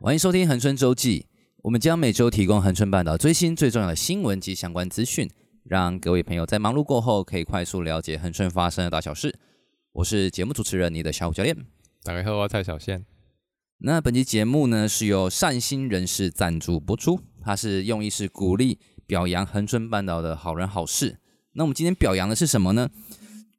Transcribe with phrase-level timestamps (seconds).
[0.00, 1.26] 欢迎收听恒春周记，
[1.62, 5.28] 我们将每周提供恒春半岛最新最重要的新闻及相关资讯，
[5.64, 9.38] 让各位朋友在忙碌过后可以快速了解恒春发生的大小事。
[9.92, 11.54] 我是节目主持人，你的小虎教练。
[12.02, 13.04] 大家好，我蔡小仙。
[13.78, 21.18] 那本期节目呢是由善心人士赞助播出，它是用意是鼓励表扬恒春半岛的好人好事。
[21.52, 22.88] 那我们今天表扬的是什么呢？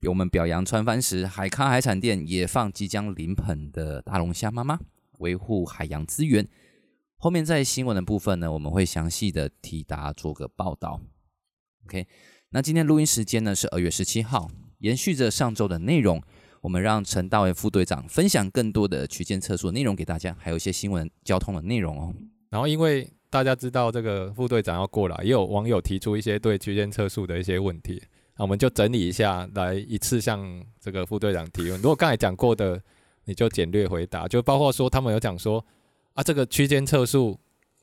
[0.07, 4.79] 我们表扬川帆时海咖海产店也放即将临盆的大龙虾妈妈，
[5.19, 6.47] 维护海洋资源。
[7.15, 10.99] 后面在新闻的部分呢，我们会详细的提答做个报道。
[11.85, 12.05] OK，
[12.49, 16.21] 那今天录音时间呢是二月十七号，延续着上周的内容，
[16.61, 22.13] 我们让陈大为副队长分享更多的区间测速内容给大家，还有一些新闻交通的内容哦。
[22.49, 28.03] 然后因为大家知道这个副队长要过来，也有网友提出一些对区间测速的一些问题，
[28.35, 31.81] 那我们就整理一下，来一次向这个副队长提问。
[31.81, 32.81] 如果刚才讲过的，
[33.25, 35.63] 你就简略回答，就包括说他们有讲说
[36.13, 37.39] 啊，这个区间测速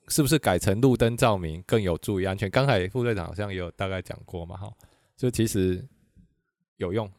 [0.08, 2.50] 是不是改成路灯照明更有助于安全？
[2.50, 4.72] 刚才副队长好像也有大概讲过嘛，哈，
[5.16, 5.86] 就其实
[6.76, 7.10] 有用。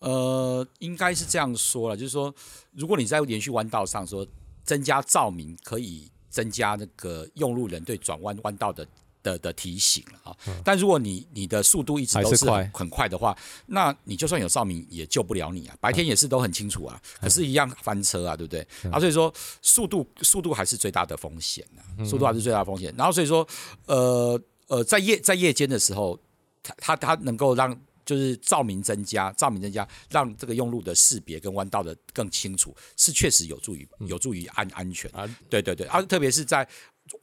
[0.00, 2.34] 呃，应该是这样说了，就是说，
[2.72, 4.26] 如果你在连续弯道上说
[4.62, 8.86] 增加照明，可以增加那个用路人对转弯弯道的
[9.24, 10.36] 的的提醒了啊。
[10.46, 13.36] 嗯、但如果你你的速度一直都是很快的话，
[13.66, 15.76] 那你就算有照明也救不了你啊。
[15.80, 18.64] 白天也是都很清楚啊，嗯、可是一样翻车啊，对不对？
[18.84, 22.94] 嗯、啊，所以说速度速度还是最大的风险啊，速度还是最大的风险。
[22.96, 23.44] 然后所以说，
[23.86, 26.16] 呃呃，在夜在夜间的时候，
[26.62, 27.76] 它它它能够让。
[28.06, 35.26] 就是照明增加，照明增加，让这个用路的识别跟弯道的更清楚，是确实有助于有助于安安全啊。
[35.48, 36.68] 对对对，啊，特别是在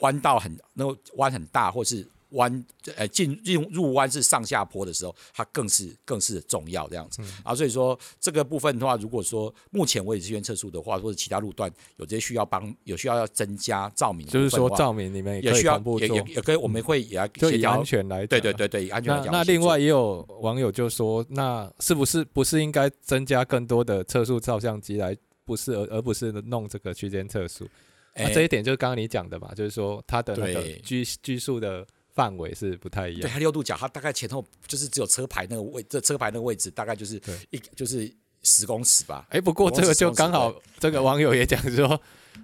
[0.00, 2.06] 弯道很那个弯很大，或是。
[2.32, 2.64] 弯
[2.96, 19.30] 呃进入入弯是上下坡的时候，它更是更是重要这样子、嗯、啊，所以说这个部分的话，如果说目前为止区间测速的话，或者其他路段有这些需要帮有需要要增加照明的，就是说照明里面也需要也也也可以，我们会也要就以安全来对对对对，以安全来讲。
[19.30, 25.14] 那另外也有网友就说，那是不是不是应该增加更多的测速照相机来，
[25.44, 27.68] 不是而而不是弄这个区间测速？
[28.14, 31.86] 欸、啊，这一点就是刚刚你讲的嘛，就是说它的那个拘拘束的。
[32.14, 37.18] 范围是不太一样，对，它六度角，它大概前后就是只有车牌那个位，这车牌那个位置大概就是
[37.48, 38.06] 一就是
[38.42, 39.24] 十公尺吧。
[39.30, 41.98] 哎、欸，不过这个就刚好，这个网友也讲说，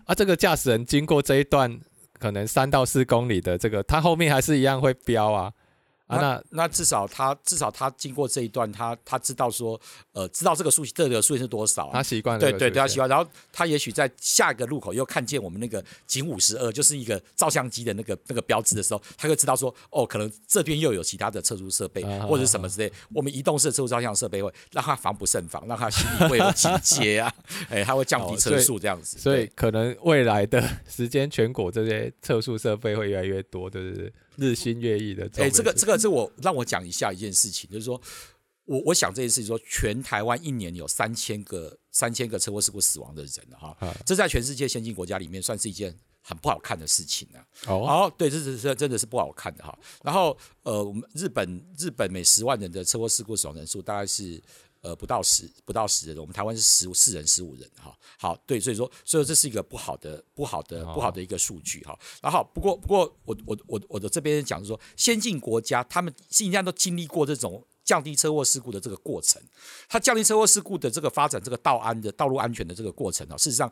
[0.07, 1.79] 啊，这个驾驶人经过这一段
[2.19, 5.53] 可能三到四公里的这个，他后面还是一样会飙啊。
[6.09, 9.79] 啊，那那至少他至少他经过这一段，他他知道说，
[10.13, 13.09] 呃，知道这个数这个数线是多少，啊，他习惯了，对对对，他习惯。
[13.09, 22.89] 然后他也许在下一个路口又看见我们那个警五十二，就是一个照相机的那个那个标志的时候，他就知道说，哦，可能这边又有其他的测速设备，啊、或者什么之类。
[22.89, 27.31] 啊、我们移动式的测速照相设备会让他防不胜防，让他心里会有警戒啊，
[27.69, 29.19] 哎，他会降低车速这样子。
[29.19, 34.11] 所以，所以可能未来的时间，全国这些测速设备会越来越多，对不对？
[34.37, 38.01] 日新月异的，哎、欸，这个这个是我让我讲一下一件事情，就是说，
[38.65, 47.39] 我我想这件事情说，全台湾一年有三千个三千个车祸事故死亡的人哈，啊、这在全世界先进国家里面算是一件很不好看的事情啊。
[47.67, 49.79] 哦，好，对，这是这真的是不好看的哈。
[50.03, 54.43] 然后呃，我们日本日本每十万人的车祸事故死亡人数大概是。
[54.89, 61.99] 呃，不到十，不到十人，我们台湾是十四人、十五人，哈，好，对，所以说，所以说这是一个不好的、不好的、不好的一个数据，哈。
[62.23, 69.43] 然后，不过，不过，我我我我的这边讲是说，先进国家他们实际上都经历过这种降低车祸事故的这个过程，
[69.91, 73.71] 它降低车祸事故的这个发展，这个道安的道路安全的这个过程啊，事实上，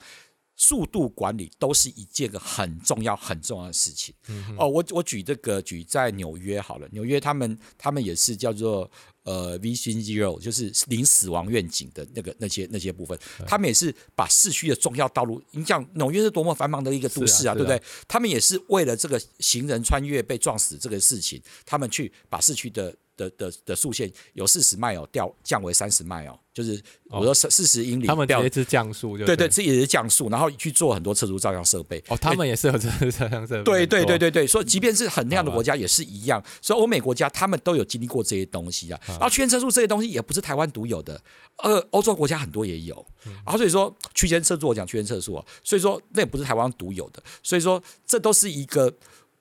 [0.55, 4.15] 速度管理都是一件个很重要、很重要的事情。
[4.29, 8.91] 嗯、哦，我我举这个举在纽约好了，纽约他们他们也是叫做。
[9.27, 17.79] 呃，Vision Zero 就是零死亡愿景的那个那些那些部分，他们也是把市区的重要道路，你想纽约是多么繁忙的一个都市啊，对不对？
[18.07, 22.95] 他们也是为了这个行人穿越被撞死这个事情，他们去把市区的。
[23.17, 26.79] 的的的速限由四十迈哦掉降为三十迈哦，就是
[27.09, 31.99] 我说四四十英里，他们也是降速，对对，这也是降速，然后去做很多测速照相设备。
[32.09, 41.21] 哦，他们也是有测速照相设备，对对对对对，所以即便是很那样的国家也是一样，所以欧美国家他们都有经历过这些东西啊，然后区间测速这些东西也不是台湾独有的，
[41.59, 43.07] 呃，欧洲国家很多也有，
[43.45, 48.93] 然后所以说区间测速我讲区间测速啊，所以说那也不是台湾独有的，所以说这都是一个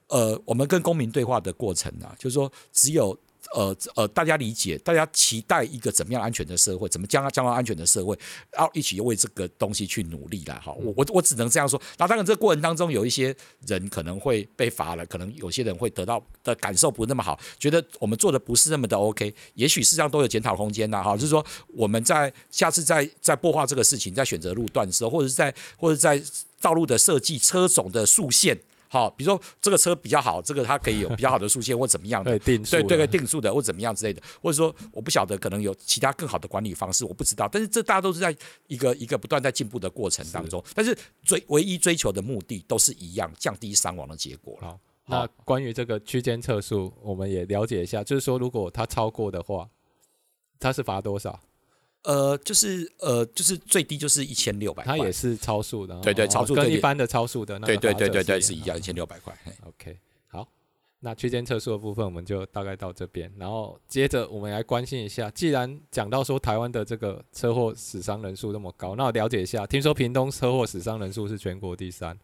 [0.07, 3.18] 呃我们跟公民对话的过程啊，就是说只有。
[3.56, 8.18] 呃呃，大家理解，大家期待一个怎么样安全的社会，怎么将将来安全的社会，
[8.57, 10.74] 要一起为这个东西去努力了哈。
[10.74, 11.81] 我我我只能这样说。
[11.98, 13.34] 那当然，这个过程当中有一些
[13.66, 19.34] 人可能会被罚了，可能有些人会得到的感受不那么好，觉得我们做的不是那么的 OK。
[19.54, 21.16] 也许事实上都有检讨空间呐哈。
[21.16, 26.22] 就是说，我们在下次再再擘画这个事情，在选择路段的时候，或者是在或者在
[26.60, 28.60] 道路的设计、车种的速限。
[28.95, 37.50] 好，比如说这个车比较好，这个它可以有比较好的速限或怎么样的， 对对对定速的或怎么样之类的，或者说我不晓得可能有其他更好的管理方式，我不知道。
[37.51, 38.33] 但是这大家都是在
[38.68, 44.57] 一个一个不断在进步的过程当中，是但是追唯一追求的目的都是一样，降低伤亡的结果。
[44.62, 49.68] 好，那关于这个区间测速，我们也了解一下，就是说如果它超过的话，
[50.57, 51.38] 它是罚多少？
[52.06, 59.36] 呃，就是呃，就是最低就是一千六百块，它也是超速的，对对，超速跟一般的超速的那对对对对对是一样，一千六百块。
[59.66, 59.98] OK，
[60.28, 60.48] 好，
[61.00, 72.18] 那区间测速的部分我们就大概到这边，然后接着我们来关心一下，既然讲到说台湾的这个车祸死伤人数那么高，那我了解一下，听说屏东车祸死伤人数是全国第三，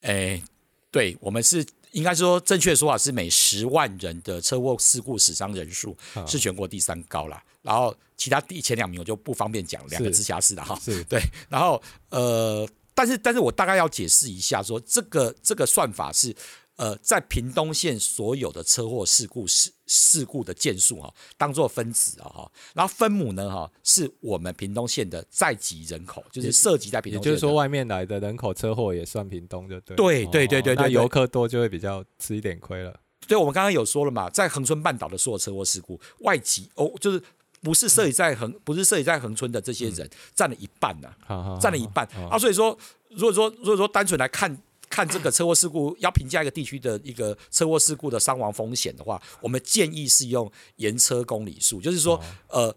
[0.00, 0.42] 哎，
[0.92, 1.66] 对我们是。
[1.92, 5.94] 应该说，正确的说法是每十万人的车祸事故死伤人数
[6.26, 7.44] 是全国第三高啦。
[7.60, 10.74] 然后其他第前两名我就不方便讲，两个直辖市的哈。
[10.82, 16.34] 是对，然后呃，但是但是我大概要解释一下说，说这个这个算法是。
[16.76, 29.94] 呃，在屏东县所有的车祸事故事事故的件数哈，当做分子啊哈，然后分母呢哈，是我们屏东县的在籍人口，就是涉及在屏东，也就是说外面来的人口车祸也算屏东就对。
[29.94, 32.98] 对对对对对，那游客多就会比较吃一点亏了。
[33.28, 37.22] 对，我们刚刚有说了嘛，在恒春半岛的所有车祸事故，外籍哦，就是
[37.60, 42.78] 不是设籍在恒，不是设籍在恒春的这些人占了一半呐，占了一半啊，所以说，
[43.10, 44.56] 如果说如果说单纯来看。
[44.92, 52.76] 看这个车祸事故，要评价一个地区的一个车祸事故的伤亡风险的话，我们建议是用延车公里数，就是说，呃，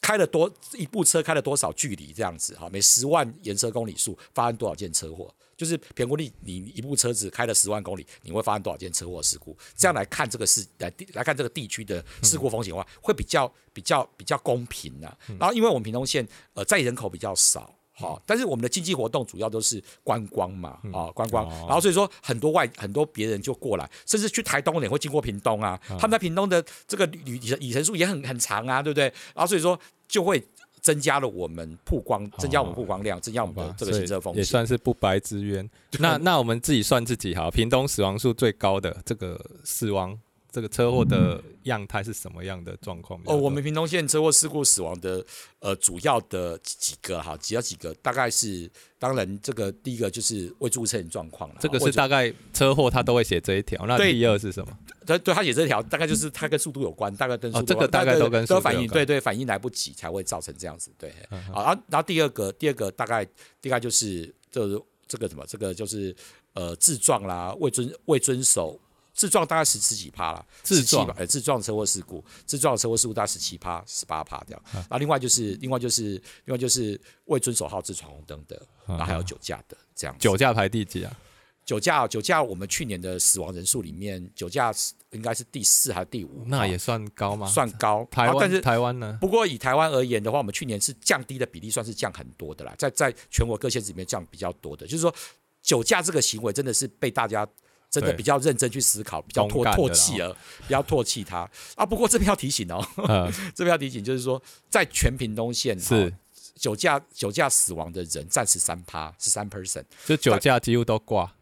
[0.00, 9.56] 开了多一部车开了多少距离这样子哈，每十万延车公里数发生多少件车祸，就是评估你你一部车子开了十万公里，你会发生多少件车祸事故？
[9.76, 15.16] 这样来看这个事来来看这个地区的事故风险的话，会比较比较比较公平呐。
[15.38, 17.72] 然后，因为我们屏东县呃在人口比较少。
[17.96, 29.04] 好，但是我们的经济活动主要都是观光嘛，啊、嗯，观光，然后所以说很多外很多别人就过来，甚至去台东也会经过屏东啊，嗯、他们在屏东的这个旅里里程数也很很长啊，对不对？
[29.34, 30.42] 然后所以说就会
[30.80, 35.70] 增加了我们曝光，增加我们曝光量，增加我们的这个行车风险，也算是不白之冤。
[36.00, 40.18] 那那我们自己算自己好，屏东死亡数最高的这个死亡。
[40.54, 43.20] 这个车祸的样态是什么样的状况？
[43.24, 45.26] 哦，我们屏东县车祸事故死亡的
[45.58, 51.56] 呃主要的几个哈，主要几个大概是，当然这个第一个就是未注意车辆状况了。
[51.58, 53.84] 这个是大概车祸他都会写这一条。
[53.84, 54.78] 那第二是什么？
[55.04, 60.92] 对，对他写这条大概就是他跟速度有关，大概跟速度、哦、这个大概都跟反应对对反应来不及才会造成这样子。
[60.96, 61.12] 对，
[61.52, 63.24] 好、然后然后第二个第二个大概
[63.60, 65.44] 大概就是就是这个什么？
[65.48, 66.14] 这个就是
[66.52, 68.78] 呃自撞啦，未遵未遵守。
[69.14, 74.62] 自撞大概十十几趴了，自撞呃自撞车祸事故，自撞车祸事故大概十七趴十八趴这样。
[74.72, 80.14] 然后另外就是另外就是另外就是未遵守号志闯红灯的，然后还有酒驾的这样。
[80.18, 81.16] 酒驾排第几啊？
[81.64, 84.74] 酒驾酒驾我们去年的死亡人数里面，酒驾
[85.12, 86.44] 应该是第四还是第五？
[86.46, 87.46] 那也算高吗？
[87.46, 88.04] 算高。
[88.10, 89.16] 台湾但是台湾呢？
[89.20, 95.14] 不过以台湾而言的话，我们去年是降低的比例算是降很多的啦，在在全国各县市里面降比较多的，就是说
[95.62, 97.48] 酒驾这个行为真的是被大家。
[97.94, 100.36] 真的比较认真去思考，比较唾唾弃了，
[100.66, 101.48] 比较唾弃他。
[101.76, 101.86] 啊。
[101.86, 106.12] 不过这边要提醒哦，嗯、 这边要提醒就是说，在全屏东县是。
[106.56, 111.34] 酒驾酒驾死亡的人占十三趴，十三 percent，就酒驾几乎都挂。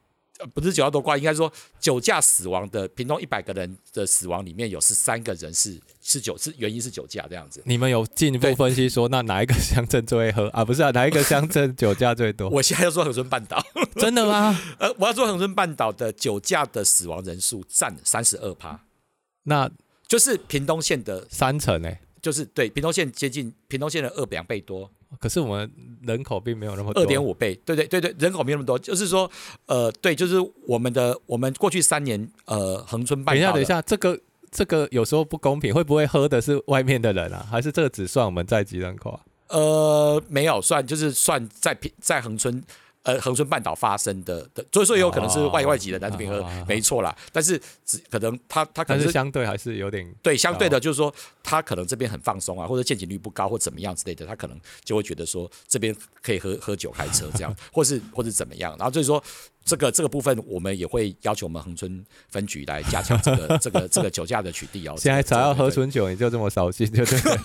[0.55, 7.63] 不是酒驾多挂，应该说酒驾死亡的屏东一百个人的死亡里面有十三个人是是酒是原因是酒驾这样子。
[7.65, 10.65] 你们有进一步分析说，那哪一个乡镇最会喝啊？
[10.65, 12.49] 不是啊，哪一个乡镇酒驾最多？
[12.51, 13.65] 我现在要说恒春半岛，
[13.97, 14.59] 真的吗？
[14.79, 18.85] 呃，我要说恒春半岛的酒驾的死亡人数占三十二趴，
[19.45, 19.71] 那
[20.09, 24.91] 就是屏东县的三成诶、欸，就是对屏东县接近屏东县的二两倍多。
[25.21, 25.71] 可是我们
[26.03, 29.31] 人口并没有那么多，二点五倍，对对对对，人口没有那么多，就是说，
[29.67, 33.41] 呃，对，就是我们的我们过去三年，呃，恒春半岛。
[33.41, 34.19] 等一下，等一下，这个
[34.51, 37.47] 这个有时候不公平，会不会喝的是外面的人啊？
[37.51, 39.21] 还是这个只算我们在籍人口啊？
[39.49, 42.63] 呃，没有算，就是算在平在恒春。
[43.05, 47.15] 呃，恒春半岛发生的的，所以说也有可能是外外籍的男子平和，没错啦。
[47.33, 55.93] 但是只可能他他可能是，是相对还是有点对相对的，就是说他可能这边很放松啊，或者见警率不高或怎么样之类的，他可能就会觉得说这边
[56.23, 58.77] 可以喝喝酒开车这样， 或是或是怎么样。
[58.79, 59.21] 然后就是说
[59.65, 64.95] 这个这个部分，我们也会要求我们恒春分局来加强这个 这个这个酒驾的取缔哦。
[64.99, 67.37] 现在才要喝春酒，你就这么扫兴，对不对？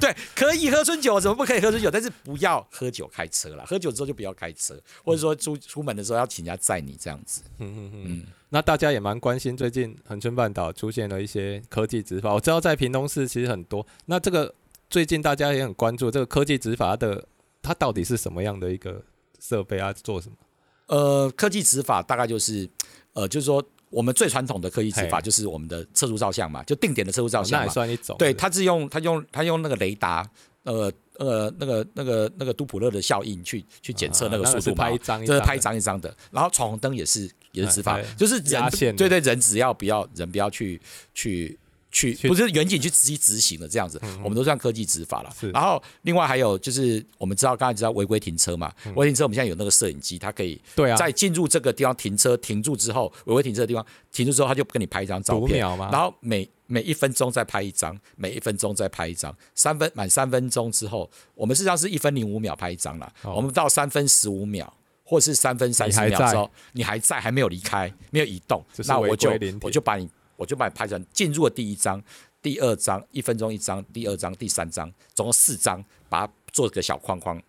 [0.00, 1.90] 对，可以喝春酒，怎么不可以喝春酒？
[1.90, 7.42] 但是不要喝酒开车了，喝酒之后就不要开车，或者说出出门的时候要请人家载你这样子。
[7.58, 8.26] 嗯嗯嗯。
[8.50, 13.84] 那大家也蛮关心，最近恒春半岛出现了一些科技执法，我知道在屏东市其实很多。
[14.06, 14.54] 那这个
[14.88, 17.26] 最近大家也很关注这个科技执法的，
[17.62, 19.02] 它到底是什么样的一个
[19.40, 19.92] 设备啊？
[19.92, 20.36] 做什么？
[20.86, 22.68] 呃，科技执法大概就是，
[23.12, 28.16] 呃，就是说我们最传统的科技执法就是我们的测速照相嘛，就定点的测速照相嘛，那也算一种。
[28.18, 30.28] 对，它是用它用它用那个雷达，
[30.64, 34.90] 呃呃那个那个那个杜普勒的效应去去检测那个速度嘛，
[35.24, 36.14] 这是拍一张一张的。
[36.30, 40.80] 然后闯红灯也是也是执法，就是人对对人只要不要人不要去
[41.14, 41.58] 去。
[41.94, 45.32] 去不是远景去直接执行的这样子，我们都算科技执法了。
[45.52, 50.60] 然后另外还有就是我们知道刚才知道违规停车嘛，违规停车我们现在有那个摄影机，它可以
[50.98, 55.60] 在进入这个地方停车停住之后，违规停车的地方停住之后，它就跟你拍一张照片，
[55.92, 64.70] 然后每每一分钟再拍一张，每一分钟再拍一张，三分满三分钟之后，我们实际上是一分零五秒拍一张了，我们到三分十五秒
[65.04, 70.08] 或是三分三十秒之后，你还在还没有离开，没有移动，那我就我就把你。
[70.36, 72.02] 我就把你拍成进入了第一张、
[72.42, 77.40] 第二张，一分钟一张，第二张、第三张，总共四张，把它做个小框框。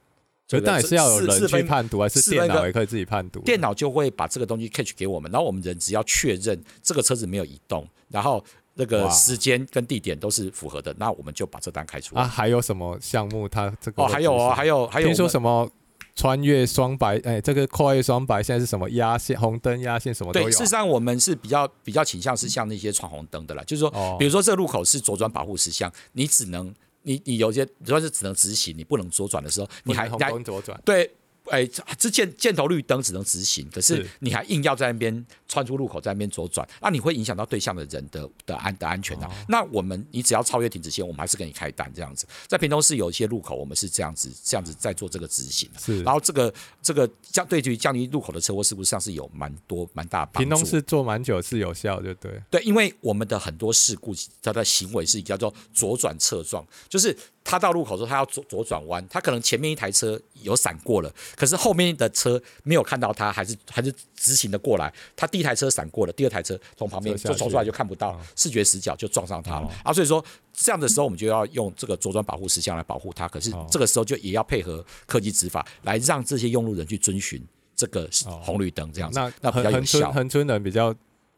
[0.48, 3.39] 所以当然是要有人去判读，还是电脑也可以自己判读？
[3.39, 8.44] 电脑就会把这个东西 catch 给我们，然后我们人只要确认这个车子没有移动，然后
[8.75, 12.22] 那个时间跟地点都是符合的，那我们就把这单开出来。
[12.22, 13.50] 啊，还有什么项目？
[13.50, 15.68] 它这个哦，还有哦，还有还有听说什么？
[16.15, 19.38] 穿越双白，哎，这个跨越双白现在是什么压线？
[19.39, 20.50] 红灯压线什么都有、啊。
[20.50, 30.81] 对，事实上我们是比较比较倾向是像那些闯红灯的啦，就是说，比如说这个路口是左转保护事项，你只能你你有些主要是只能直行，你不能左转的时候，你还红灯左转。
[30.86, 31.12] 对。
[31.50, 31.66] 哎，
[31.98, 39.46] 这箭箭头绿灯只能直行，可是你还硬要在那边穿出路口，在那边左转，那你会影响到对向的人的的安的安全的、啊。
[39.48, 42.25] 那我们你只要超越停止线，我们还是给你开单这样子。
[42.48, 45.70] 在屏东市有一些路口，我们是这样子这样子在做这个执行。
[45.78, 50.40] 是，然后这个这个降对于降低路口的车祸是不是上是有蛮多蛮大帮助。
[50.40, 52.42] 屏东市做蛮久是有效，就对。
[52.50, 57.16] 对，因为我们的很多事故，它的行为是叫做左转侧撞，就是。
[57.46, 64.92] 他到路口的时候，他要左左转弯，他可能前面一台车有闪过了，可是后面的车没有看到他，还是还是直行的过来。
[65.16, 69.94] 他第一台车闪过了，第二台车从旁边就冲出来就看不到，嗯、视觉死角就撞上他了、嗯、啊！
[69.94, 73.28] 所以说这样的时候，我们就要用这个左转保护事项来保护他。
[73.28, 77.40] 可是这个时候就也要配合科技执法，来让这些用路人去遵循
[77.75, 78.10] 这个
[78.42, 80.12] 红绿灯，这样子、哦、那那比较有效。
[80.12, 80.96] 恒春人比较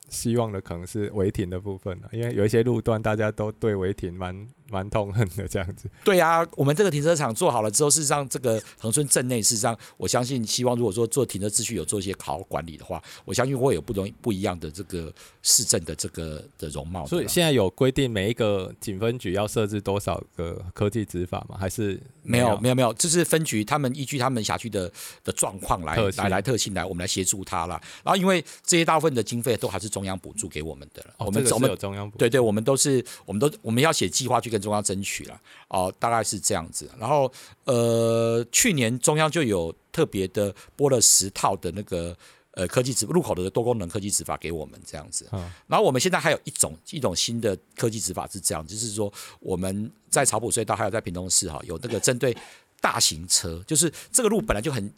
[0.08, 4.48] 希望的可能是违停的部分，因为有一些路段大家都对违停蛮。
[4.70, 5.90] 蛮痛恨的这样子。
[6.04, 17.08] 对呀、啊，我们这个停车场做好了之后，事实上这个恒春镇内，事实上我相信，希望如果说做停车秩序有做一些好好管理的话，我相信会有不容易不一样的这个市政的这个的容貌。
[17.08, 21.56] 所以现在有规定每一个警分局要设置多少个科技执法吗？
[21.58, 24.92] 还是没有没有没有，这是分局他们依据他们辖区的
[25.24, 27.80] 的状况来来来特性来，我们来协助他了。
[28.04, 34.57] 然后因为这些大部分的经费都还是中央补助给我们的了，哦、我们我们有中央补助，对对，我们都是我们都我们要写计划去跟。
[34.60, 36.90] 中央争取了哦，大概是这样子。
[37.00, 37.32] 然后
[37.66, 42.16] 呃，去年中央就有特别的拨了十套的那个
[42.52, 45.30] 呃科技执入口的多功能科技执法给我们这样子。
[45.68, 52.36] 然后我们现在还有一种一种新的科技执法是这样，就是说我们在草埔隧道还有在屏东市哈有那个针对
[52.80, 54.94] 大型车，就是这个路本来就很。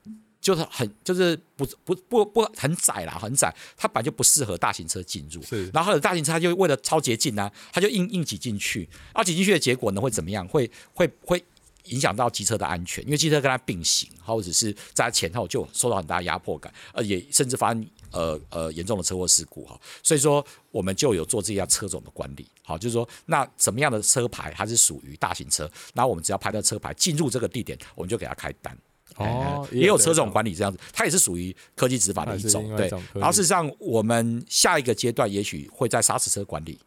[0.49, 5.39] 就是很就是不不不不很窄啦，很窄，它本来就不适合大型车进入。
[5.43, 8.89] 是，然后有大型车，它就为了超捷径呢，它就硬硬挤进去。
[9.13, 10.47] 而挤进去的结果呢，会怎么样？
[10.47, 11.43] 会会会
[11.83, 19.79] 影响到机车的安全，因为机车跟它并行，或者是在它前后就受到很大压迫感，而也甚至发生呃呃严重的车祸事故哈。
[20.01, 22.47] 所以说，我们就有做这样车种的管理。
[22.63, 28.75] 好，就是说，那什么样的车牌它是属于大型车，然后我们只要拍到车牌进入这个地点，我们就给他开单。
[29.19, 32.89] 哦，也有车种管理这样子，它也是属于科技执法的一种，对。
[33.13, 36.79] 然后事实上，我们下一个阶段也许会在砂石车管理，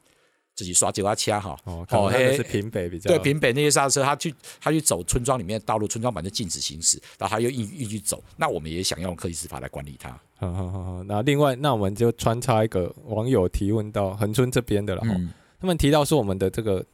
[0.55, 1.57] 自己刷九八七哈。
[1.65, 10.11] 哦，好，那是平北比较对平北那些砂石车，他去他去走村庄里面的道路，村庄版就禁止行驶，然后他又硬硬去走，那我们也想用科技执法来管理它。
[10.37, 16.85] 好好好好，那另外，那我们就穿插一个网友提问到恒春这边的了，嗯，他们提到说我们的这个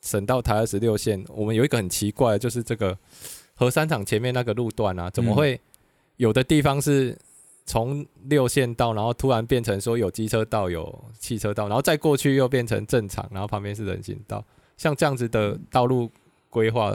[0.00, 2.96] 省道台二十六线，我们有一个很奇怪的，就是这个。
[3.60, 5.60] 核三厂前面那个路段啊，怎么会
[6.16, 7.14] 有的地方是
[7.66, 14.42] 从六线道，然后突然变成说有机车道、有汽车道，然后再过去又变成正常，然后旁边是人行道，
[14.78, 16.10] 像这样子的道路
[16.48, 16.90] 规划，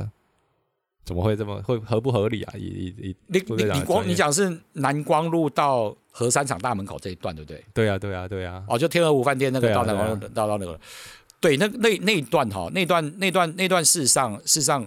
[1.03, 2.53] 怎么会这么会合不合理啊？
[2.57, 7.63] 以以以你你你光你讲是南光路到核三厂大门口这一段，对不对？
[7.75, 8.63] 对啊，对啊，对啊。
[8.67, 10.79] 哦，就天鹅湖饭店那个到南光路到到那个，
[11.39, 14.83] 对，那那那一段哈，那段那段那段事实上事实上，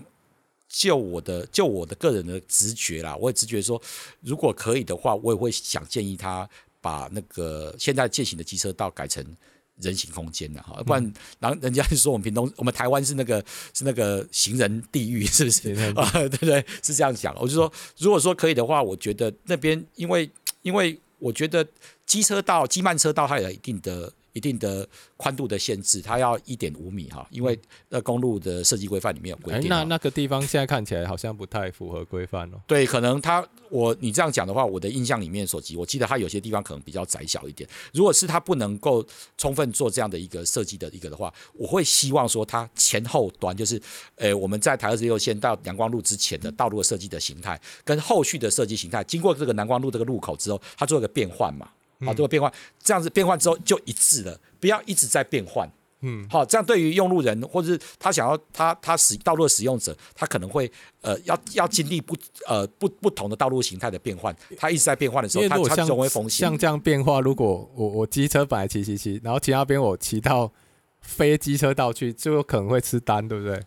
[0.69, 3.81] 就我的就我的个人的直觉啦，我也直觉说，
[4.21, 6.49] 如果可以的话，我也会想建议他
[6.81, 9.25] 把那个现在健行的机车道改成。
[9.81, 13.41] 人行空间的哈，不然，然后人家就说我们屏东，我们台湾是那个
[13.73, 16.11] 是那个行人地狱，是不是啊？
[16.27, 16.67] 对不对？
[16.83, 17.33] 是这样讲。
[17.39, 20.29] 我就说，如果说可以的话，我觉得那边，因为
[20.63, 21.65] 因为我觉得
[22.05, 24.13] 机车道、机慢车道它有一定的。
[24.39, 29.69] 一定的宽度的限制，它要一点五米哈，因为呃公路的设计规范里面有规定。
[29.69, 32.61] 那那个地方现在看起来好像不太符合规范哦。
[32.69, 37.69] 对，可能它我你这样讲的话，我的印象里面所及，我记得它有些地方可能比较窄小一点。
[37.93, 39.05] 如果是它不能够
[39.37, 43.83] 充分做这样的一个设计的一个的话，我会希望说它前后端就是，
[44.15, 51.69] 呃，我们在台二十六线到阳光路之前的道路设计的形态，跟后续的设计形态，经过这个南光路这个路口之后，它做一个变换嘛。
[52.05, 52.53] 好，这个变换
[52.83, 55.71] 这样子变换之后就一致了，不要一直在变换。
[56.01, 62.15] 嗯，好，这样对于用路人或者是他想要他他使道路的使用者，他可能会呃要要经历不
[62.47, 66.49] 呃不不同的道路形态的变换，他一直在变换的时候，他他总会风险。
[66.49, 70.53] 像这样变化，如果我我机车本来骑骑骑，然后其他边我骑到
[71.01, 73.61] 非机车道去，就有可能会吃单，对不对？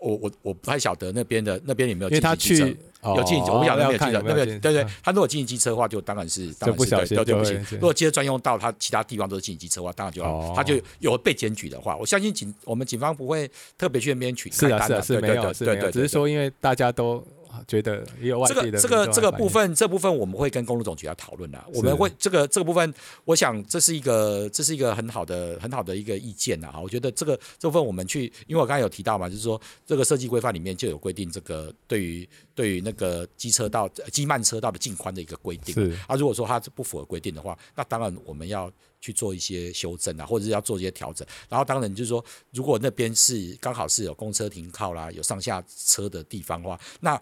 [0.00, 7.64] 我我我不太晓得那边的那边有没有，因为他去有进，我不晓得那边记者那边对对，嗯、他如果进行机车的话，就当然是当然是就不小心对，对不行。
[7.72, 17.24] 如果机车专用道，他其他地方都是进行机车的话，当然就要、哦、他就有被检举的话，我相信警我们警方不会特别去那边取是啊是啊是没有是没有，只是说因为大家都。
[17.66, 21.64] 觉得也有外地的这个这个这个部分，这部分我们会跟公路总局要讨论的。
[21.72, 22.92] 我们会这个这个部分，
[23.24, 26.70] 我想这是一个这是一个很好的很好的一个意见呐。
[26.72, 35.74] 哈，我觉得这个这部分我们去，因为我刚才有提到嘛，就是说这个设计规范里面就有规定，这个对于对于那个机车道机慢车道的净宽的一个规定。
[35.74, 38.70] 是啊，如果说它不符合规定的话，那当然我们要
[39.00, 41.26] 去做一些修正啊，或者是要做一些调整。
[41.48, 47.20] 然后当然就是说，如果那边是刚好是有公车停靠啦，有上下车的地方的话，那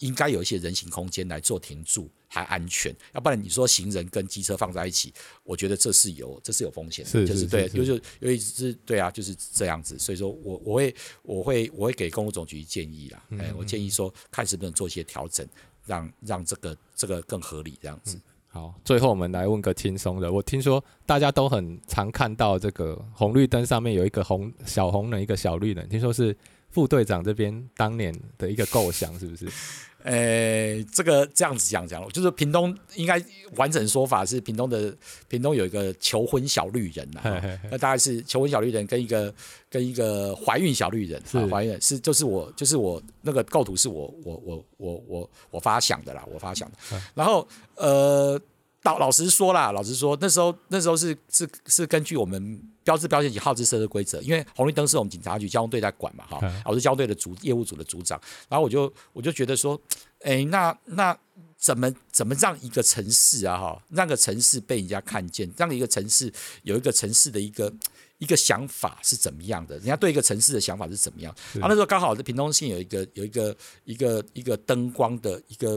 [0.00, 2.94] 应该有一些人行空间来做停驻，还安全。
[3.14, 5.12] 要不然你说行人跟机车放在一起，
[5.42, 9.98] 我觉得这是有这是有风险的，是就是对，就是尤其是对啊，就是这样子。
[9.98, 15.46] 所以说我我会我会我会给公路总局建议啦，哎、嗯，我建议说看是不是能做一些调整，
[15.86, 18.16] 让让这个这个更合理这样子。
[18.16, 20.30] 嗯、好，最后我们来问个轻松的。
[20.30, 26.36] 我听说大家都很常看到这个红绿灯上面有一个红小红人，一个小绿人，听说是。
[26.76, 29.48] 副队长这边当年的一个构想是不是？
[30.04, 33.20] 呃、欸，这个这样子讲讲，就是屏东应该
[33.56, 34.94] 完整说法是屏东的
[35.26, 37.22] 屏东有一个求婚小绿人呐，
[37.70, 39.34] 那大概是求婚小绿人跟一个
[39.70, 46.76] 跟一个怀孕小绿人，是怀孕是就是我就是我那个构图是我我我我我我发想的啦，我发想的，
[47.14, 48.38] 然后呃。
[48.86, 59.76] 老老实说啦，老实说，那时候那时候是是是根据我们标志标线及号志设置规则，因为红绿灯是我们警察局交通队在管嘛，哈，我是交通队的组业务组的组长，然后我就我就觉得说，
[60.20, 61.18] 哎，那那
[61.58, 67.72] 怎么怎么让一个城市啊，哈，让个城市被人家看见，让一个城市有一个城市的一个
[68.18, 69.74] 一个想法是怎么样的？
[69.78, 71.34] 人家对一个城市的想法是怎么样？
[71.54, 75.76] 然后那时候刚好是屏东县有一个有一个一个一个灯光的一个。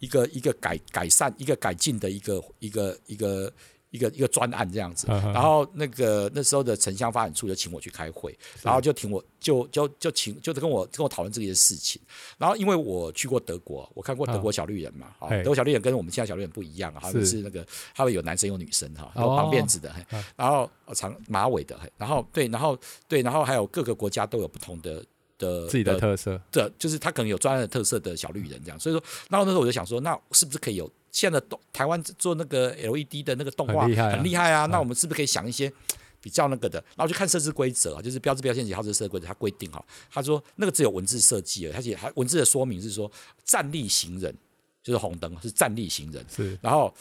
[0.00, 3.52] 一个一个改改善一个改进的一个一个一个
[3.90, 12.00] 一个一个专案这样子，然后那个那时候的城乡发展处就请我去开会，然后就请我就就就请就跟我跟我讨论这些事情，
[12.36, 19.90] 然后因为我去过德国，我看过德国小绿人嘛，啊，德国小绿人跟我们现在小绿人不一样啊，他们是那个他会有男生有女生哈，然后绑辫子的，
[20.36, 25.02] 然后长马尾的，然后对，然后对，然后还有各个国家都有不同的。
[25.38, 34.66] 的自己的特色，这就是他可能有专业的特色的小绿人这样，所以说，然后那时候我就想说，那是不是可以有现在的动台湾做那个 LED 的那个动画很厉害，啊？
[34.66, 35.72] 那我们是不是可以想一些
[36.20, 36.82] 比较那个的？
[36.96, 43.10] 然后就看设置规则啊，就是标志标线及号志设置规则，它规定哈，他说那个只有文字设计，而且还文字的说明是说
[43.44, 44.34] 站立行人
[44.82, 46.92] 就是红灯是站立行人，是，然后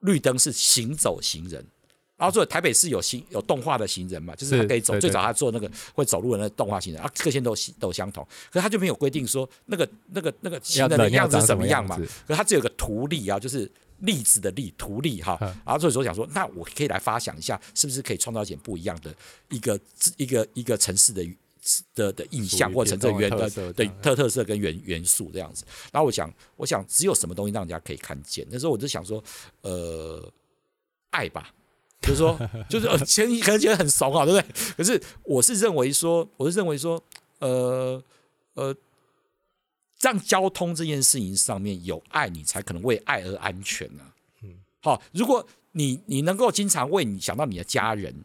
[0.00, 1.64] 绿灯是行走行人。
[2.20, 5.00] 然后，做台北市有行有动画的行人嘛，就是他可以走。
[5.00, 8.22] 最早他做那个会走路的那个动画行人，啊，各线都都相同。
[8.50, 11.96] 可是他就没有规定说那个那个那个行人的样子是什么样嘛？
[11.96, 13.66] 可是他只有个图例啊，就是
[14.00, 15.38] 例子的例图例哈。
[15.40, 19.14] 然后所以说想说，那我可以来发想一下，是不是可以创造一点不一样的
[19.48, 19.80] 一个
[20.18, 21.26] 一个一个城市的
[21.94, 25.64] 的的印象，或者城镇原的的特特色跟元元素这样子。
[25.90, 28.46] 然后我想，我想只有什么东西让人家可以看见？
[28.50, 29.24] 那时候我就想说，
[29.62, 30.30] 呃，
[31.08, 31.50] 爱吧。
[32.10, 34.74] 就是说，就是呃，前可能觉得很怂啊，对不对？
[34.76, 37.00] 可是我是认为说，我是认为说，
[37.38, 38.02] 呃
[38.54, 38.74] 呃，
[40.00, 44.10] 让交通这件事情上面有爱，你才可能为爱而安全呢、啊。
[44.42, 48.24] 嗯，好，如果你你能够经常为你想到你的家人，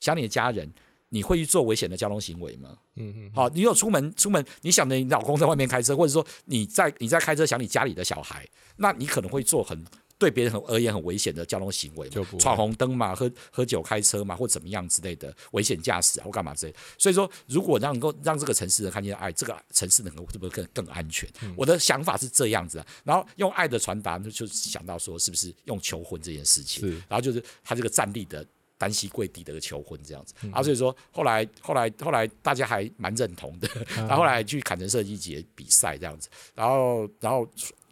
[0.00, 0.70] 想你的家人。
[1.10, 2.76] 你会去做危险的交通行为吗？
[2.96, 3.32] 嗯嗯。
[3.34, 9.82] 好，你有出门出门，你想着你老公在外面开车，或者说你在你在开车想你家里的小孩，那你可能会做很
[10.18, 16.78] 对别人很而言很危险的交通行为，闯红灯嘛，喝喝酒开车嘛，或怎么样之类的危险驾驶或干嘛之类的。
[16.98, 21.28] 所以说，如果能够让这个城市人看见爱，这个城市能够是不是更更安全？
[21.42, 22.86] 嗯、我的想法是这样子啊。
[23.04, 26.90] 然后用爱的传达，就想到说是不是用求婚这件事情？
[27.08, 28.44] 然后就是他这个站立的。
[28.80, 37.44] 单膝跪地的个求婚这样子，嗯、啊，所以说后来后来后来大家还蛮认同的，然后后来去坎城设计节比赛这样子，然后然后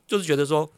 [0.07, 0.71] 就是觉得说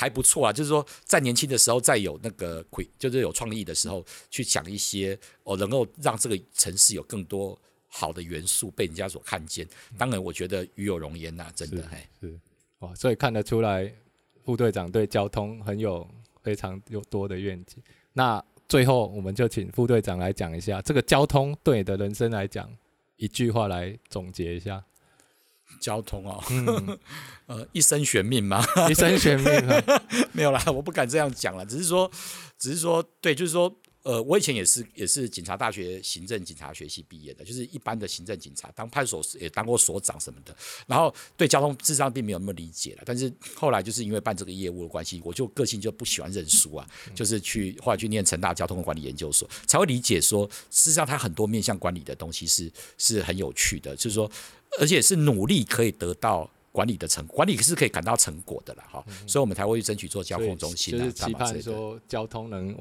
[0.00, 2.64] 还不错啊，就是说在年轻的时候，在有那个
[2.98, 9.68] 就是有创意的时候，去想一些哦，能够让这个城市有更多好的元素被人家所看见。
[9.98, 12.40] 当然，我觉得与有荣焉呐，真的嘿，是
[12.78, 13.94] 哦，所以看得出来
[14.42, 16.08] 副队长对交通很有
[16.42, 17.76] 非常有多的愿景。
[18.14, 22.74] 那最后，我们就请副队长来讲一下这个交通对你的人生来讲，
[23.16, 24.82] 一句话来总结一下。
[25.80, 26.98] 交通哦，嗯、
[27.46, 28.64] 呃，一生悬命吗？
[28.88, 32.08] 一生悬命啊， 没有啦，我不敢这样讲了，只是说，
[32.58, 33.74] 只是说，对，就是说。
[34.02, 40.56] 呃，我以前也是也是警察大学行政警察学系毕业的，就是一般的行政警察，当派出所也当过所长什么的。
[40.86, 54.30] 然后对交通事实上并没有那么理解了，但是后来就是因为办这个业务的关系，我就个性就不喜欢认输啊，就是去后来去念成大交通管理研究所，才会理解说，事实上它很多面向管理的东西是是很有趣的，就是说，
[54.78, 59.04] 而且是努力可以得到管理的成管理是可以感到成果的了哈。
[59.26, 62.76] 所以我们才会去争取做交通中心，就是期盼说交通能。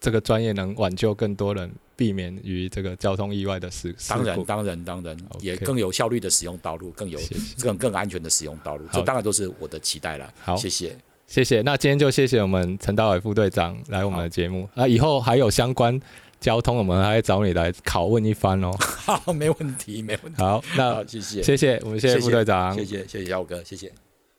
[0.00, 3.92] 这个专业能挽救更多人，避免于这个交通意外的事。
[4.06, 7.18] 当然，当然，当然，也更有效率的使用道路，更有
[7.58, 8.84] 更更安全的使用道路。
[8.92, 10.32] 这当然都是我的期待了。
[10.40, 11.62] 好，谢谢，谢谢。
[11.62, 14.68] 那今天就谢谢我们陈大伟副队长来我们的节目。
[14.76, 16.00] 啊以后还有相关
[16.40, 18.70] 交通，我们还会找你来拷问一番哦。
[18.78, 20.40] 好， 没问题，没问题。
[20.42, 23.92] 好，那谢谢，谢谢我们谢谢副队长，谢谢谢谢小哥，谢谢。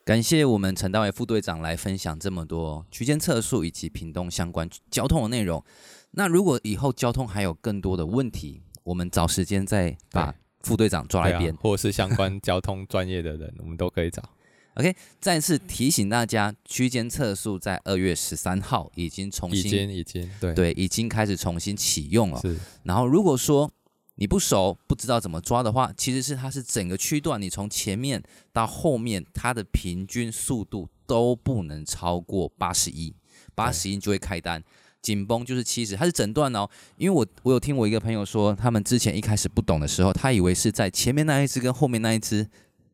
[0.05, 5.63] 感谢我们陈大伟副队长来分享这么多区间测速以及屏东相关交通的内容。
[6.11, 14.23] 那如果以后交通还有更多的问题，我们找时间再把副队长抓来一遍，或者是相关交通专业的人，我们都可以找。
[14.79, 22.39] OK，再次提醒大家，区间测速在二月十三号已经重新，已经已经对对，已经开始重新启用了。
[22.39, 22.57] 是。
[22.83, 23.69] 然后如果说
[24.15, 33.13] 你不熟，不知道怎么抓的话，其实是它是整个区段，你从前面到后面，它的平均速度都不能超过八十一，
[33.53, 34.63] 八十一就会开单，
[35.01, 36.65] 紧绷就是七十，它是整段哦。
[36.95, 42.49] 因为我我有听我一个朋友说，他们之前一开始不懂的时候，他以为是在前面那一只跟后面那一只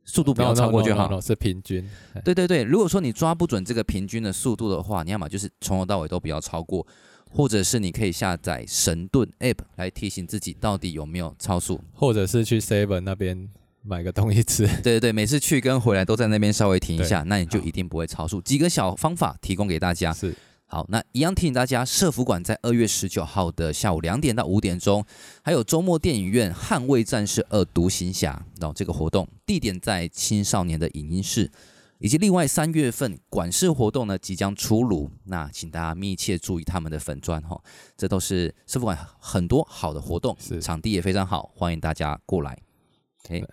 [0.06, 1.86] 速度不要超过就好，是平均。
[2.24, 6.88] 对对对，如果说你抓不准这个平均的速度的话，你要么就是从头到尾都不要超过。
[7.28, 13.50] 或者是你可以下载神盾 App 来提醒自己到底有没有超速，或者是去 Seven 那边
[13.82, 14.66] 买个东西吃。
[14.82, 18.42] 对对对，每次去跟回来都在那边稍微停一下，那你就一定不会超速。
[18.42, 20.14] 几个小方法提供给大家。
[20.14, 20.34] 是，
[20.68, 25.06] 好，那一样提醒大家，社福馆在二月十九号的下午两点到五点钟，
[25.44, 31.52] 还有周末电影院《捍卫战士二：独行侠》哦，这个活动地点在青少年的影音室。
[32.00, 37.60] 以及另外三月份管事活动呢，即将出炉，那请大家密切注意他们的粉砖哈，
[37.96, 42.65] 这都是社福馆很多好的活动，是场地也非常好，欢迎大家过来。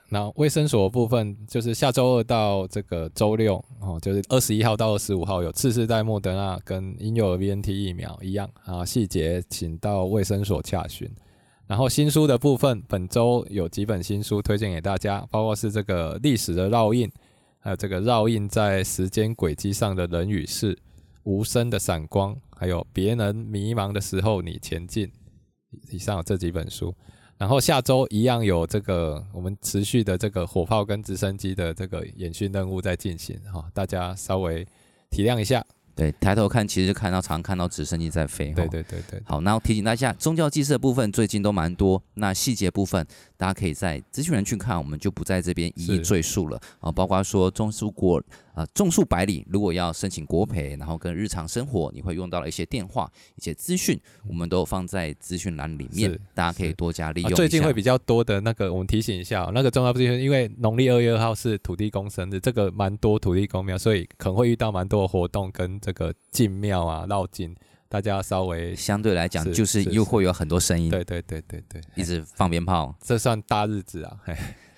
[0.09, 11.11] 那卫生所部分就是下周二到这个周六哦，就是二十一号到二十五号有次世代莫德纳跟婴幼儿 VNT 疫苗一样啊，细节请到卫生所洽询。
[11.67, 17.11] 然后新书的部分，本周有几本新书推荐给大家，包括是这个历史的烙印。
[17.65, 20.77] 还有这个烙印在时间轨迹上的人与事，
[21.23, 25.09] 无声的闪光，还有别人迷茫的时候你前进。
[25.91, 26.93] 以上有这几本书，
[27.43, 34.65] 然后下周一样有这个我们持续的这个火炮跟直升机的这个演训任务在进行哈，大家稍微
[35.11, 35.61] 体谅一下。
[35.97, 38.53] 对，抬头看其实就看到常看到直升机在飞。
[38.53, 39.21] 对对对对。
[39.25, 43.05] 好，那我提醒大家，宗教祭祀的部分最近都蛮多，那细节部分
[43.43, 46.93] 大家可以在资讯栏去看，我们就不在这边一一赘述了啊。
[46.93, 48.23] 包括说种树国
[48.55, 57.35] 啊，种树百里，如果要申请国赔，然后跟日常生活你会用到的一些电话、一些资讯，我们都放在资讯栏里面，大家可以多加利用、啊。
[57.35, 67.53] 最近会比较多的那个，我们提醒一下，那个重要资讯，因为农历二月二号是土地公生日，这个蛮多土地公庙，所以可能会遇到蛮多的活动跟这个进庙啊绕境，
[67.93, 74.35] 大家稍微相对来讲就是又会有很多声音，对对对对对，一直放鞭炮，这算大日子啊，嘿。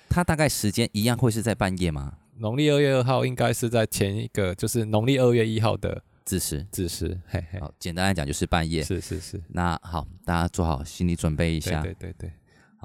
[0.09, 2.17] 它大概时间一样会是在半夜吗？
[2.39, 7.17] 农历二月二号应该是在前一个，就是农历二月一号的子时，子时。
[7.25, 8.83] 嘿嘿，好，简单来讲就是半夜。
[8.83, 9.41] 是是是。
[9.47, 11.81] 那好，大家做好心理准备一下。
[11.81, 12.31] 对对对对。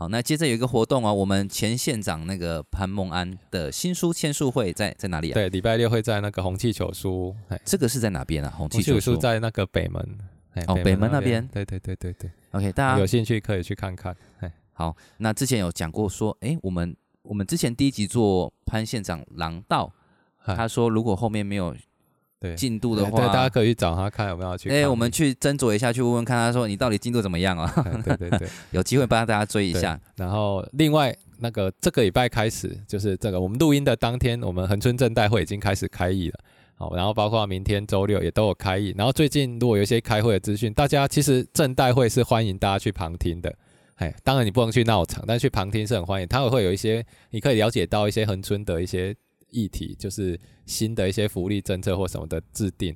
[0.00, 5.34] 好，那接着有一个活动啊，我们前县长那个潘孟安的新书签书会在在哪里啊？
[5.34, 7.36] 对，礼拜六会在那个红气球书。
[7.66, 8.50] 这个是在哪边啊？
[8.56, 10.18] 红气球书在那个北门。
[10.68, 11.46] 哦，北门那边。
[11.52, 12.30] 对对对对对。
[12.52, 14.16] OK，大家有兴趣可以去看看。
[14.72, 19.92] 好，那之前有讲过说，哎，我们我们之前第一集做潘县长廊道。
[20.42, 21.76] 他说：“如果后面没有
[22.56, 24.70] 进度的话，对，大家可以去找他看有没有去。
[24.70, 26.36] 哎，我们去斟酌一下，去问问看。
[26.36, 27.70] 他说你到底进度怎么样啊？
[28.04, 30.00] 对对对， 有机会帮大家追一下。
[30.16, 36.40] 然后另外那个这个礼拜开始，就是这个我们录音的当天，我们恒春镇代会已经开始开议了。
[36.76, 38.94] 好，然后包括明天周六也都有开议。
[38.96, 43.54] 然后最近如果有一些开会的资讯，大家其实镇代会是欢迎大家去旁听的。
[43.96, 46.26] 哎，当然你不能去闹场，但去旁听是很欢迎。
[46.26, 49.14] 他会有一些你可以了解到一些恒春的一些。”
[49.50, 52.94] 议题就是新的一些福利政策或什么的制定，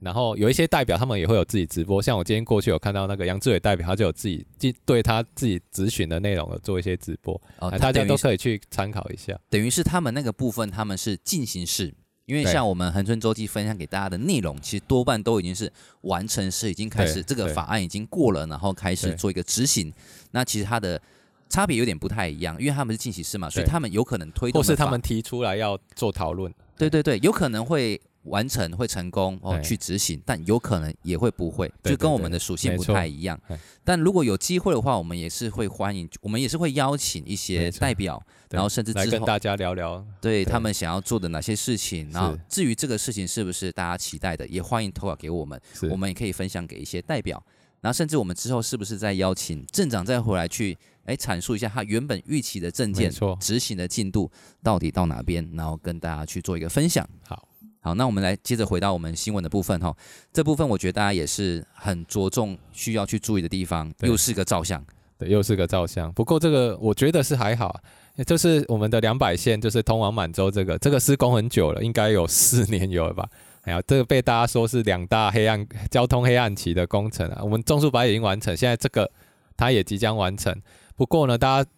[0.00, 4.44] 然后有一些代表他们也会有自己直播，像我今天过去有看到那个杨志伟代表，他就有自己
[4.84, 9.38] 对他自己咨询的内容有做一些直播，哦，大家都可以去参考一下。
[9.48, 19.92] 等于是他们那个部分他们是进行式，因为像我们恒春周记分享给大家的内容，其实多半都已经是完成式，已经开始这个法案已经过了，然后开始做一个执行。
[20.32, 21.00] 那其实他的。
[21.48, 26.52] 差别有点不太一样，因为他们是进行式嘛，所以他们有可能推动，或是他们提出来要做讨论。
[26.76, 33.40] 对对对，有可能会完成，会成功哦，去执行，但有可能也会不会，就跟我们的属性不太一样。
[33.82, 45.58] 但如果有机会的话，我们也是会欢迎，我们也是会邀请一些代表，然后甚至来跟大家聊聊，对他们想要做的哪些事情，然后至于这个事情是不是大家期待的，也欢迎投稿给我们，
[45.90, 47.42] 我们也可以分享给一些代表，
[47.80, 50.76] 然后甚至我们之后是不是再邀请镇长再回来去。
[51.06, 53.08] 哎，阐述一下他原本预期的政见
[53.38, 54.28] 执行的进度
[54.60, 57.08] 到底到哪边，然后跟大家去做一个分享。
[57.24, 57.46] 好，
[57.80, 59.96] 好，那我们来接着回到我们新闻的部分哈。
[60.32, 64.84] 这部分我觉得大家也是很着重需要去注意的地方，又是个照相，
[65.16, 66.12] 对，又是个照相。
[66.12, 67.80] 不过这个我觉得是还好，
[68.26, 73.28] 就是我们的两百线，就是通往满洲这个，这个施工很久了，应该有四年有了吧？
[73.66, 77.40] 哎呀，这个被大家说是两大黑暗交通黑暗期的工程啊。
[77.42, 79.10] 我们中速白已经完成，现在这个
[79.56, 80.54] 它也即将完成。
[80.94, 81.70] 不过呢，大家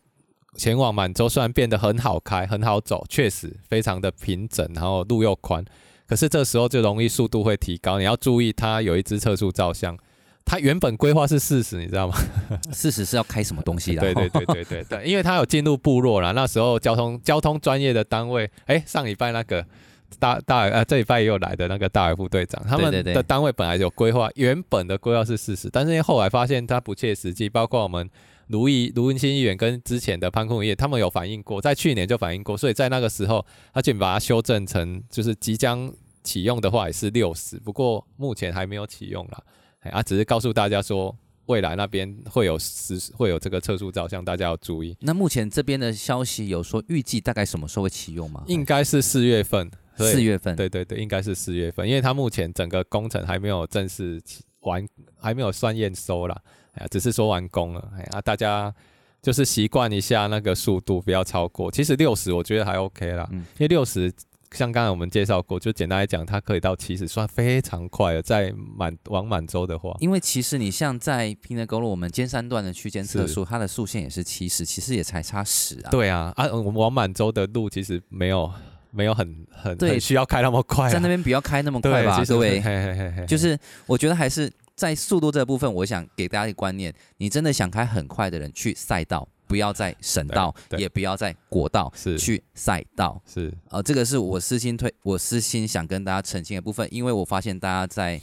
[0.57, 5.65] 前往满洲虽然变得很好开、很好走，确实非常的平整，然后路又宽，
[6.07, 7.99] 可是这时候就容易速度会提高。
[7.99, 9.97] 你要注意，它有一支测速照相，
[10.45, 12.15] 它原本规划是四十，你知道吗？
[12.71, 14.03] 四十是要开什么东西的？
[14.03, 16.35] 对对对对对对，因为它有进入部落了。
[16.35, 19.65] 那时候交通交通专业的单位，哎，上礼拜那个
[20.19, 28.09] 大大呃，这礼拜也有来的那个大尔副队长，他们的单位本来有规划，原本的规划是四十，但是因为后来发现它不切实际，包括我们。
[28.49, 33.45] 卢毅卢文新议员跟之前的潘坤业，他们有反映过，在去年就反映过，所以在那个时候，
[33.75, 35.93] 他就把它修正成，就是即将
[36.23, 39.43] 启用的话也是六十，不过目前还没有启用啦，
[39.91, 44.97] 啊，只是告诉大家说，未来那边会有实会有这个测速照相，大家要注意。
[45.01, 48.43] 那目前这边的消息有说预计大概什么时候会启用吗？
[48.47, 54.21] 应该是四月份，四月份，对对对，应该是四月份，因为它目前整个工程还没有正式
[54.61, 54.87] 完，
[55.19, 56.41] 还没有算验收啦。
[56.91, 58.73] 只是说完工了，哎呀，大家
[59.21, 61.71] 就是习惯一下那个速度，不要超过。
[61.73, 64.13] 其实六十我觉得还 OK 啦，嗯、因为六十
[64.53, 68.23] 像刚才我们介绍过，就简单来讲，它可以到七十，算非常快了。
[68.23, 75.91] 在满往满洲的话，因为其实你像在平德公路我们尖山段的区间测速，它的速限也是七十，其实也才差十啊。
[75.91, 78.51] 对啊，啊，我们往满洲的路其实没有
[78.91, 79.91] 没有很很对。
[79.91, 82.63] 很需要开那么快，啊，在那边不要开那么快吧，各位，
[83.27, 84.53] 就是我觉得还是。
[84.79, 92.17] 在速度这部分，我想给大家一个观念：你真的想开很快的人，去赛道，不要在省道，也不要在国道，是。
[92.17, 93.21] 去赛道。
[93.27, 93.53] 是。
[93.71, 98.21] 呃，这个是我私心推，我私心想跟大家澄清的部分，因为我发现大家在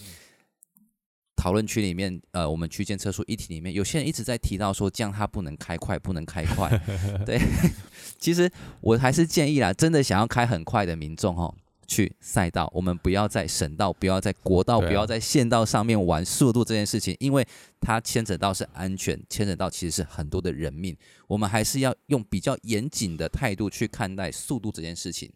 [1.45, 6.75] 讨论区里面，呃，我们区间测速议题里面，有些人一直在提到说，这样他不能开快，不能开快。
[7.23, 7.39] 对，
[8.17, 11.53] 其实我还是建议啦，真的想要开很快的民众，哦。
[11.85, 17.47] 去赛道，我们不要在省道，不要在国道，不要在县道上面玩速度这件事情，因为
[17.79, 25.31] 它牵扯到是安全，牵扯到其实是很多的人命，我们还是要用比较严谨的态度去看待速度这件事情。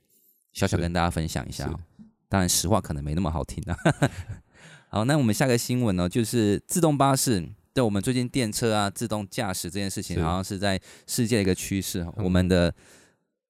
[0.53, 1.71] 小小跟大家分享一下，
[2.27, 3.77] 当然实话可能没那么好听啊。
[4.89, 12.73] 好，那我们下个新闻呢，就是自动巴士，对我们最近电车啊、自动驾驶这件事情，好像是在世界的一个趋势，我们的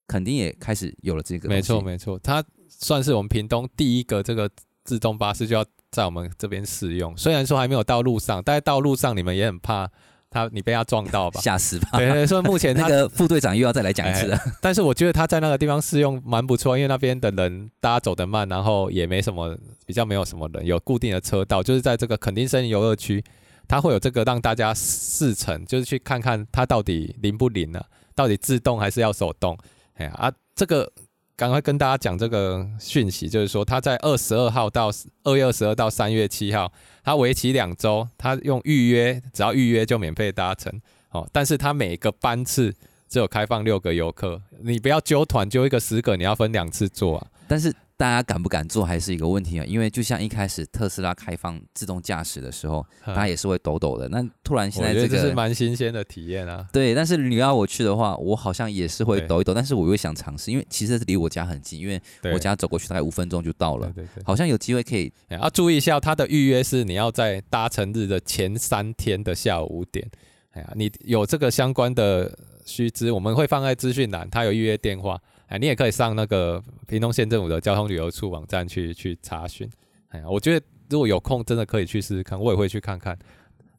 [0.07, 1.49] 肯定也开始有了这个。
[1.49, 2.43] 没错，没错，它。
[2.81, 4.49] 算是我们屏东第一个这个
[4.85, 9.89] 自动巴士就要在我们这边试用，虽然说还没有到路上，但是到路上你们也很怕
[10.29, 11.41] 他你被他撞到吧？
[11.41, 11.89] 吓死吧！
[11.93, 14.35] 对对，所以目前他 那个副队长又要再来讲一次了。
[14.37, 23.23] 哎，但是我觉得他在那个地方试用蛮不错，因为那边的人大家走得慢，然后也没什么比较没有什么人，有固定的车道，就是在这个垦丁森林游乐区，
[23.67, 27.81] 他会有这个让大家试乘，就是去看看它到底灵不灵呢？
[28.15, 29.57] 到底自动还是要手动？
[29.95, 30.91] 哎呀啊，这个。
[31.39, 34.91] 赶快跟大家讲这个讯息，就是说他在二十二号到
[35.23, 36.69] 二月二十二到三月七号，
[37.01, 40.69] 他为期两周，他用预约，只要预约就免费搭乘，
[41.11, 42.75] 哦，但是他每个班次
[43.07, 47.73] 只有开放六个游客，你不要揪团揪一个十个，你要分两次做啊，但是。
[47.99, 54.07] 大家敢不敢做还是一个问题啊，因为就像一开始特斯拉开放自动驾驶的时候，大家也是会抖抖的。
[54.07, 56.65] 那突然现在这个这是蛮新鲜的体验啊。
[56.71, 63.87] 对，但是你要我去的话，我好像也是会抖一抖，但是我又想尝试，因为其实离我家很近，因为我家走过去大概五分钟就到了。
[63.87, 65.11] 对对对，好像有机会可以。
[65.31, 70.09] 要注意一下，它的预约是你要在搭乘日的前三天的下午五点。
[70.51, 72.33] 哎呀，你有这个相关的
[72.65, 75.19] 须知，我们会放在资讯栏，它有预约电话。
[75.49, 79.67] 哎，你也可以上那个屏东县政府的交通旅游处网站去去查询。
[80.09, 83.17] 哎呀，我觉得如果有空，真的可以去试试看，我也会去看看，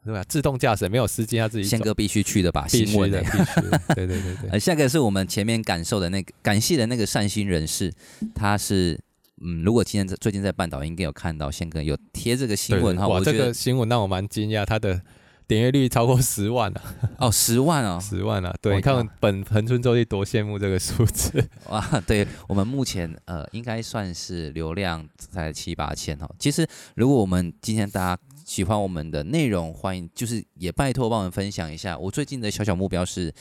[0.05, 0.25] 对吧？
[0.25, 1.65] 自动驾驶没有司机，他自己。
[1.65, 2.67] 宪哥必须去的吧？
[2.69, 3.61] 必须的，必须。
[3.95, 4.51] 对对对对。
[4.53, 7.93] 呃，下个是我们前面感受的那个感谢的那个善心人士，
[8.35, 8.99] 他是
[9.41, 15.01] 嗯，如果今天在最近在半岛应该有看到宪哥有贴这个新闻哈，哇，这个新闻让我蛮惊讶，他的。
[15.51, 16.81] 点阅率超过十万了
[17.19, 18.55] 哦，十万哦， 十万了。
[18.63, 21.85] 对，你看本恒春周记多羡慕这个数字 哇！
[22.07, 26.31] 对我们目前呃，应该算是流量在七八千哦。
[26.39, 31.99] 其实如果我们今天大家喜欢我们的内容，欢迎就是也拜托帮我们分享一下。
[31.99, 33.35] 我最近的小小目标是。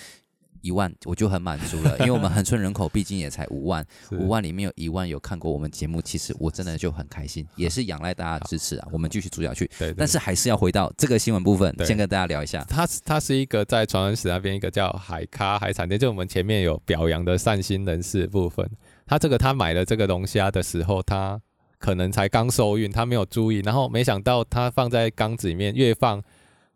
[0.61, 8.87] 一万我就很满足了，因为我们恒春人口毕竟也才五万， 五万里面有一万有看过我们节目，其实我真的就很开心，也是仰赖大家支持啊。
[8.91, 12.63] 我们继续做下去，对，但是还是要回到这个新闻部分，先跟大家聊一下。
[12.69, 18.69] 他他是一个在传恩市那边一个叫海咖海产店，就我们前面有表扬的善心人士部分。
[19.05, 21.41] 他这个他买了这个龙虾的时候，他
[21.79, 26.21] 可能才刚受孕，他没有注意，然后没想到他放在缸子里面，越放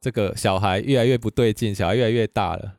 [0.02, 2.74] 这个小孩越来越不对劲，小孩越来越大了。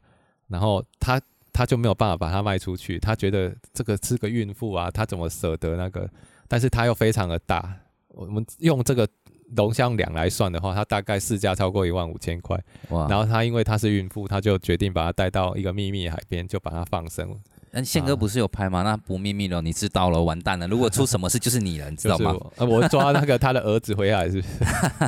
[0.48, 1.20] 然后他
[1.52, 6.08] 他就没有办法把它卖出去，他觉得这个是个孕妇啊，他怎么舍得那个？
[6.48, 7.74] 但是他又非常的大，
[8.08, 9.08] 我们用这个
[9.56, 12.58] 龙虾两来算的话，它大概市价超过一万五千块。
[12.90, 13.06] 哇！
[13.08, 17.36] 然后他因为他是孕妇，他就决定把它带到一个秘密海边，就把它放生了。
[17.70, 18.82] 但宪哥不是有拍吗？
[18.82, 20.66] 那不秘密了，你知道了，完蛋了！
[20.68, 22.32] 如果出什么事，就是你了，你知道吗？
[22.56, 24.54] 就是、我抓那个他的儿子回来是不是？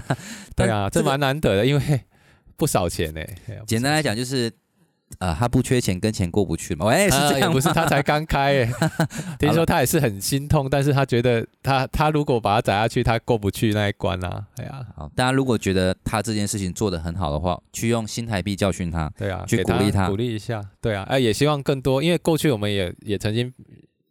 [0.57, 2.01] 对啊，这蛮难得的，因为
[2.57, 3.21] 不少钱呢。
[3.67, 4.51] 简单来讲就是。
[5.19, 6.87] 啊、呃，他不缺钱，跟钱过不去嘛？
[6.89, 8.73] 哎，是这样、呃，不是他才刚开哎，
[9.39, 14.45] 听说他也是很心痛，但是他觉得他他如果把他载下去，他过不去那一关啊。
[14.57, 23.51] 哎呀，好，大家如果觉得他这件事情做得很好的话，去用新台币教训他，对啊，去鼓励他，鼓励一下，对啊，哎，也希望更多，因为过去我们也也曾经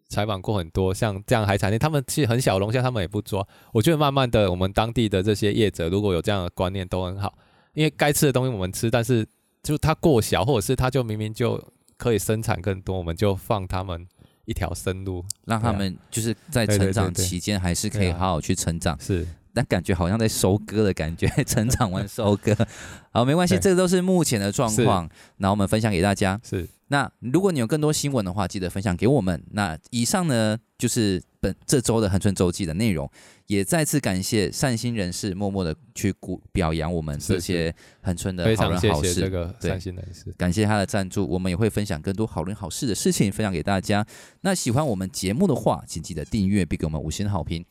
[0.07, 3.45] 采访过很多像这样海产店，他们其实很小龙虾，他们也不抓。
[3.73, 7.37] 我觉得慢慢的，我们当地的这些业者如果有这样的观念，都很好，
[7.73, 9.27] 因为该吃的东西我们吃，但是。
[9.65, 11.61] 就它过小，或者是它就明明就
[11.97, 14.07] 可以生产更多，我们就放他们
[14.45, 18.95] 一条生路，让他们就是在成长期间还是可以好好去成长。
[19.01, 22.55] 是，但感觉好像在收割的感觉， 成长完收割。
[23.11, 26.39] 好，没关系，这个都是目前的状况，那我们分享给大家。
[26.43, 26.69] 是。
[26.89, 29.43] 那如果你有更多新闻的话，记得分享给我们。
[29.53, 33.09] 那以上呢，就是本这周的恒春周记的内容。
[33.47, 39.13] 也再次感谢善心人士默默的去鼓表扬我们这些恒春的好人好事。
[39.13, 44.03] 这个善心人士，感谢他的赞助，我们也会分享更多好人好事的事情分享给大家。
[44.41, 47.63] 那喜欢我们节目的话，请记得订阅并给我们五星好评。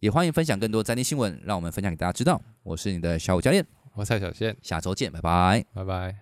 [0.00, 2.42] 也欢迎分享更多在地新闻，让我们分享给大家知道。
[2.62, 3.64] 我是你的小五教练，
[3.94, 6.21] 我是蔡小宪，下周见，拜拜，拜拜。